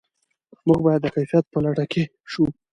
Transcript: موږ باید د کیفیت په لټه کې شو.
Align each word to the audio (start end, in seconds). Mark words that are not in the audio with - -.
موږ 0.67 0.79
باید 0.85 1.01
د 1.03 1.07
کیفیت 1.15 1.45
په 1.53 1.59
لټه 1.65 1.85
کې 1.91 2.03
شو. 2.31 2.43